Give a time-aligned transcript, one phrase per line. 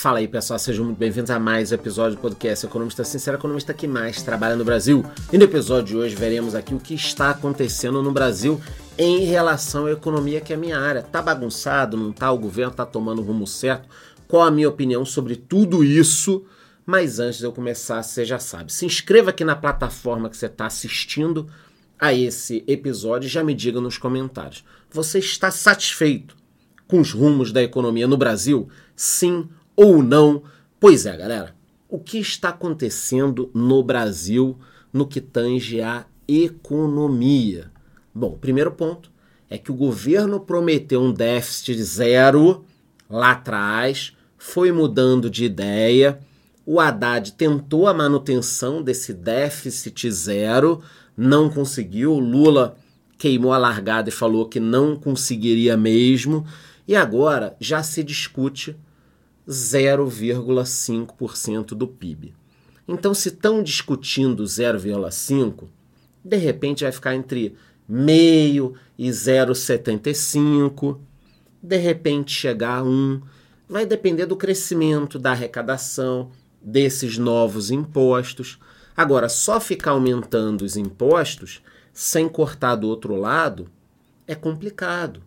[0.00, 3.74] Fala aí pessoal, sejam muito bem-vindos a mais um episódio do podcast Economista Sincero, economista
[3.74, 5.04] que mais trabalha no Brasil.
[5.32, 8.60] E no episódio de hoje veremos aqui o que está acontecendo no Brasil
[8.96, 11.02] em relação à economia, que é a minha área.
[11.02, 12.30] Tá bagunçado, não tá?
[12.30, 13.88] O governo tá tomando o rumo certo?
[14.28, 16.44] Qual a minha opinião sobre tudo isso?
[16.86, 20.46] Mas antes de eu começar, você já sabe, se inscreva aqui na plataforma que você
[20.46, 21.50] está assistindo
[21.98, 24.64] a esse episódio e já me diga nos comentários.
[24.92, 26.36] Você está satisfeito
[26.86, 28.68] com os rumos da economia no Brasil?
[28.94, 29.48] Sim
[29.78, 30.42] ou não?
[30.80, 31.54] Pois é, galera.
[31.88, 34.58] O que está acontecendo no Brasil
[34.92, 37.70] no que tange a economia?
[38.12, 39.08] Bom, primeiro ponto
[39.48, 42.64] é que o governo prometeu um déficit zero
[43.08, 46.18] lá atrás, foi mudando de ideia.
[46.66, 50.82] O Haddad tentou a manutenção desse déficit zero,
[51.16, 52.14] não conseguiu.
[52.14, 52.76] O Lula
[53.16, 56.44] queimou a largada e falou que não conseguiria mesmo.
[56.86, 58.76] E agora já se discute
[59.48, 62.34] 0,5% do PIB.
[62.86, 65.64] Então, se estão discutindo 0,5%,
[66.24, 67.56] de repente vai ficar entre
[67.88, 70.98] meio e 0,75%,
[71.62, 73.22] de repente chegar a 1%.
[73.68, 78.58] Vai depender do crescimento, da arrecadação, desses novos impostos.
[78.96, 81.62] Agora, só ficar aumentando os impostos
[81.92, 83.70] sem cortar do outro lado
[84.26, 85.22] é complicado.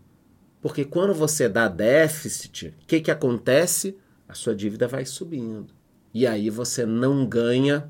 [0.62, 3.98] Porque quando você dá déficit, o que, que acontece?
[4.32, 5.68] A sua dívida vai subindo.
[6.14, 7.90] E aí você não ganha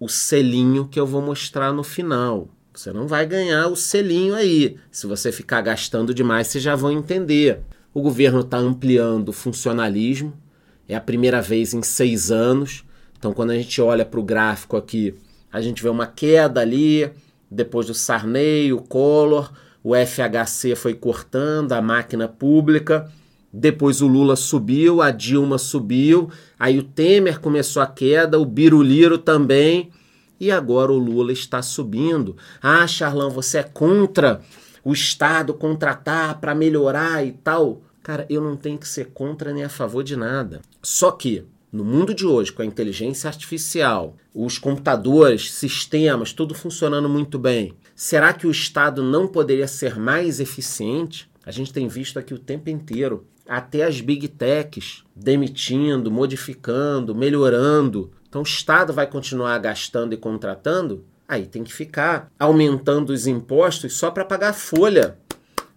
[0.00, 2.48] o selinho que eu vou mostrar no final.
[2.74, 4.76] Você não vai ganhar o selinho aí.
[4.90, 7.60] Se você ficar gastando demais, vocês já vão entender.
[7.94, 10.36] O governo está ampliando o funcionalismo.
[10.88, 12.84] É a primeira vez em seis anos.
[13.16, 15.14] Então, quando a gente olha para o gráfico aqui,
[15.52, 17.08] a gente vê uma queda ali.
[17.48, 23.08] Depois do Sarney, o Collor, o FHC foi cortando, a máquina pública.
[23.58, 29.16] Depois o Lula subiu, a Dilma subiu, aí o Temer começou a queda, o Biruliro
[29.16, 29.90] também,
[30.38, 32.36] e agora o Lula está subindo.
[32.60, 34.42] Ah, Charlão, você é contra
[34.84, 37.80] o Estado contratar para melhorar e tal.
[38.02, 40.60] Cara, eu não tenho que ser contra nem a favor de nada.
[40.82, 47.08] Só que no mundo de hoje, com a inteligência artificial, os computadores, sistemas, tudo funcionando
[47.08, 51.26] muito bem, será que o Estado não poderia ser mais eficiente?
[51.44, 58.10] A gente tem visto aqui o tempo inteiro até as big techs demitindo, modificando, melhorando.
[58.28, 61.04] Então o Estado vai continuar gastando e contratando?
[61.28, 65.18] Aí tem que ficar aumentando os impostos só para pagar folha.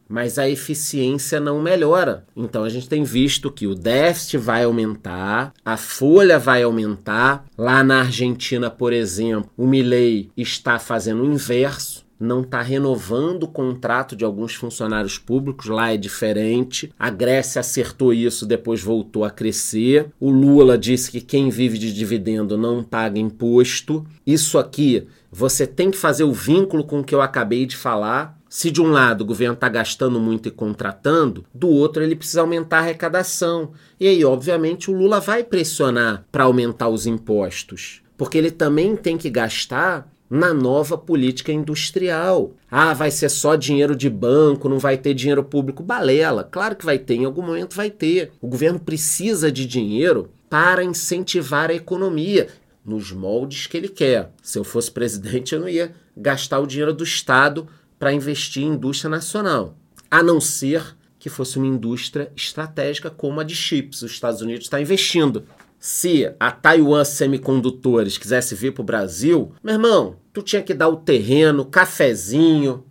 [0.08, 2.26] Mas a eficiência não melhora.
[2.36, 7.46] Então a gente tem visto que o déficit vai aumentar, a folha vai aumentar.
[7.56, 13.48] Lá na Argentina, por exemplo, o Milley está fazendo o inverso não está renovando o
[13.48, 16.92] contrato de alguns funcionários públicos, lá é diferente.
[17.00, 20.08] A Grécia acertou isso, depois voltou a crescer.
[20.20, 24.06] O Lula disse que quem vive de dividendo não paga imposto.
[24.28, 28.38] Isso aqui, você tem que fazer o vínculo com o que eu acabei de falar.
[28.50, 32.42] Se de um lado o governo está gastando muito e contratando, do outro ele precisa
[32.42, 33.72] aumentar a arrecadação.
[34.00, 39.18] E aí, obviamente, o Lula vai pressionar para aumentar os impostos, porque ele também tem
[39.18, 42.54] que gastar na nova política industrial.
[42.70, 45.82] Ah, vai ser só dinheiro de banco, não vai ter dinheiro público.
[45.82, 48.32] Balela, claro que vai ter, em algum momento vai ter.
[48.40, 52.48] O governo precisa de dinheiro para incentivar a economia
[52.86, 54.32] nos moldes que ele quer.
[54.42, 58.74] Se eu fosse presidente, eu não ia gastar o dinheiro do Estado para investir em
[58.74, 59.76] indústria nacional,
[60.10, 64.02] a não ser que fosse uma indústria estratégica como a de chips.
[64.02, 65.44] Os Estados Unidos está investindo
[65.80, 70.90] se a Taiwan Semicondutores quisesse vir para o Brasil, meu irmão, tu tinha que dar
[70.90, 72.84] o terreno, cafezinho,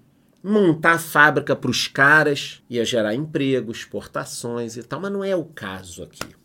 [0.42, 5.36] montar a fábrica para os caras, ia gerar emprego, exportações e tal, mas não é
[5.36, 6.38] o caso aqui.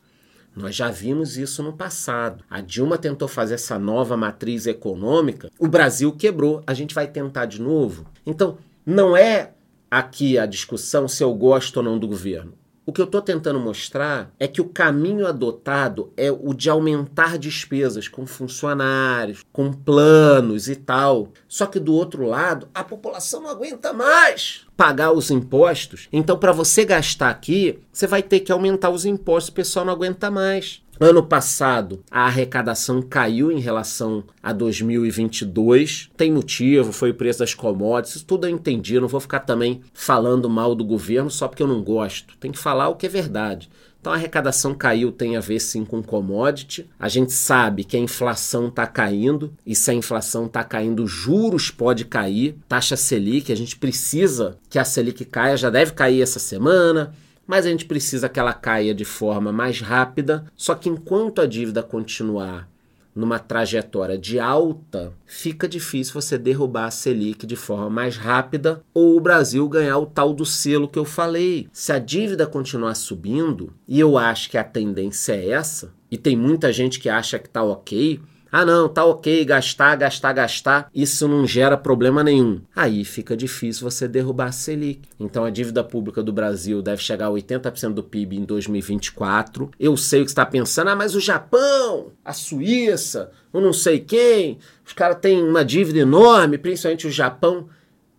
[0.56, 2.44] Nós já vimos isso no passado.
[2.50, 6.62] A Dilma tentou fazer essa nova matriz econômica, o Brasil quebrou.
[6.68, 8.06] A gente vai tentar de novo.
[8.26, 9.54] Então, não é
[9.90, 12.54] aqui a discussão se eu gosto ou não do governo.
[12.86, 17.38] O que eu estou tentando mostrar é que o caminho adotado é o de aumentar
[17.38, 21.30] despesas com funcionários, com planos e tal.
[21.48, 26.10] Só que do outro lado, a população não aguenta mais pagar os impostos.
[26.12, 29.94] Então, para você gastar aqui, você vai ter que aumentar os impostos, o pessoal não
[29.94, 30.83] aguenta mais.
[31.00, 36.12] Ano passado, a arrecadação caiu em relação a 2022.
[36.16, 39.00] Tem motivo, foi o preço das commodities, tudo eu entendi.
[39.00, 42.38] não vou ficar também falando mal do governo só porque eu não gosto.
[42.38, 43.70] Tem que falar o que é verdade.
[44.00, 46.88] Então a arrecadação caiu, tem a ver sim com commodity.
[47.00, 51.72] A gente sabe que a inflação está caindo, e se a inflação está caindo, juros
[51.72, 52.56] pode cair.
[52.68, 57.14] Taxa Selic, a gente precisa que a Selic caia, já deve cair essa semana
[57.48, 60.46] mas a gente precisa que ela caia de forma mais rápida.
[60.56, 62.70] Só que enquanto a dívida continuar
[63.16, 69.16] numa trajetória de alta, fica difícil você derrubar a Selic de forma mais rápida ou
[69.16, 71.68] o Brasil ganhar o tal do selo que eu falei.
[71.72, 76.36] Se a dívida continuar subindo, e eu acho que a tendência é essa, e tem
[76.36, 78.20] muita gente que acha que tá ok,
[78.56, 82.62] ah, não, tá ok, gastar, gastar, gastar, isso não gera problema nenhum.
[82.76, 85.10] Aí fica difícil você derrubar a Selic.
[85.20, 89.72] Então a dívida pública do Brasil deve chegar a 80% do PIB em 2024.
[89.80, 94.00] Eu sei o que está pensando, ah, mas o Japão, a Suíça, o não sei
[94.00, 97.68] quem, os caras têm uma dívida enorme, principalmente o Japão.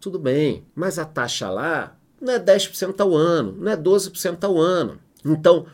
[0.00, 4.58] Tudo bem, mas a taxa lá não é 10% ao ano, não é 12% ao
[4.58, 4.98] ano.
[5.24, 5.66] Então,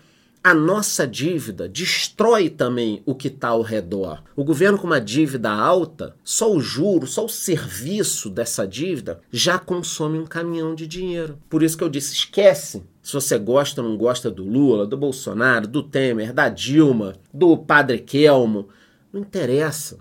[0.43, 4.23] a nossa dívida destrói também o que está ao redor.
[4.35, 9.59] O governo com uma dívida alta, só o juro, só o serviço dessa dívida já
[9.59, 11.39] consome um caminhão de dinheiro.
[11.49, 14.97] Por isso que eu disse, esquece se você gosta ou não gosta do Lula, do
[14.97, 18.69] Bolsonaro, do Temer, da Dilma, do Padre Kelmo,
[19.13, 19.99] não interessa.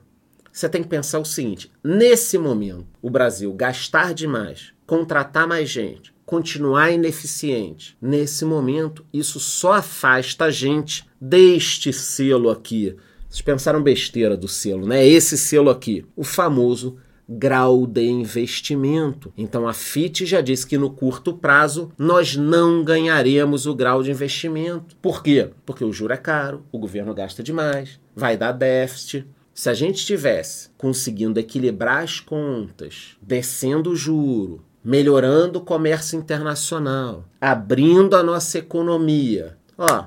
[0.52, 6.14] Você tem que pensar o seguinte: nesse momento, o Brasil gastar demais, contratar mais gente,
[6.30, 7.98] continuar ineficiente.
[8.00, 12.96] Nesse momento, isso só afasta a gente deste selo aqui.
[13.28, 15.04] Vocês pensaram besteira do selo, né?
[15.04, 16.98] Esse selo aqui, o famoso
[17.28, 19.34] grau de investimento.
[19.36, 24.12] Então a FIT já disse que no curto prazo nós não ganharemos o grau de
[24.12, 24.96] investimento.
[25.02, 25.50] Por quê?
[25.66, 29.26] Porque o juro é caro, o governo gasta demais, vai dar déficit.
[29.52, 37.26] Se a gente estivesse conseguindo equilibrar as contas, descendo o juro, melhorando o comércio internacional,
[37.40, 39.58] abrindo a nossa economia.
[39.78, 40.06] Ó,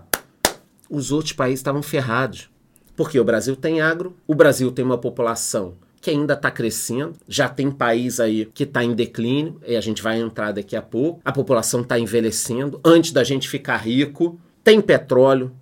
[0.88, 2.50] os outros países estavam ferrados.
[2.94, 7.48] Porque o Brasil tem agro, o Brasil tem uma população que ainda está crescendo, já
[7.48, 11.20] tem país aí que está em declínio, e a gente vai entrar daqui a pouco.
[11.24, 14.38] A população está envelhecendo antes da gente ficar rico.
[14.64, 15.52] Tem petróleo,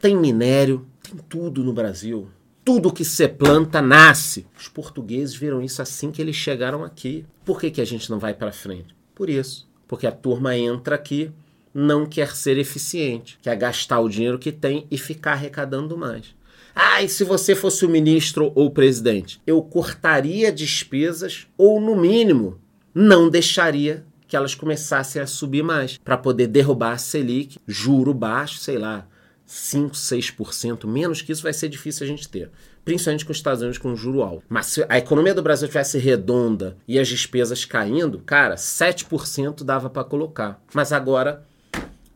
[0.00, 2.28] tem minério, tem tudo no Brasil.
[2.68, 4.46] Tudo que se planta nasce.
[4.54, 7.24] Os portugueses viram isso assim que eles chegaram aqui.
[7.42, 8.94] Por que, que a gente não vai para frente?
[9.14, 9.66] Por isso.
[9.86, 11.32] Porque a turma entra aqui,
[11.72, 16.34] não quer ser eficiente, quer gastar o dinheiro que tem e ficar arrecadando mais.
[16.74, 19.40] Ah, e se você fosse o ministro ou o presidente?
[19.46, 22.60] Eu cortaria despesas ou, no mínimo,
[22.94, 28.58] não deixaria que elas começassem a subir mais para poder derrubar a Selic, juro baixo,
[28.58, 29.08] sei lá,
[29.48, 32.50] 5, 6%, menos que isso vai ser difícil a gente ter.
[32.84, 34.44] Principalmente com os Estados Unidos com juro alto.
[34.46, 39.88] Mas se a economia do Brasil tivesse redonda e as despesas caindo, cara, 7% dava
[39.88, 40.62] para colocar.
[40.74, 41.42] Mas agora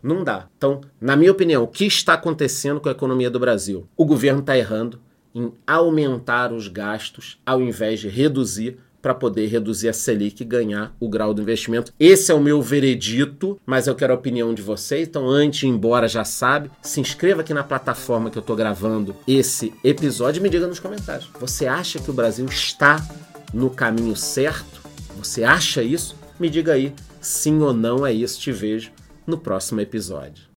[0.03, 0.47] não dá.
[0.59, 3.89] Então, na minha opinião, o que está acontecendo com a economia do Brasil?
[3.97, 5.01] O governo está errando
[5.35, 10.95] em aumentar os gastos ao invés de reduzir para poder reduzir a Selic e ganhar
[11.01, 11.93] o grau do investimento.
[11.99, 15.09] Esse é o meu veredito, mas eu quero a opinião de vocês.
[15.09, 18.55] Então, antes de ir embora, já sabe, se inscreva aqui na plataforma que eu estou
[18.55, 21.29] gravando esse episódio e me diga nos comentários.
[21.41, 23.05] Você acha que o Brasil está
[23.53, 24.81] no caminho certo?
[25.19, 26.17] Você acha isso?
[26.39, 28.41] Me diga aí, sim ou não é isso.
[28.41, 28.93] Te vejo
[29.27, 30.52] no próximo episódio.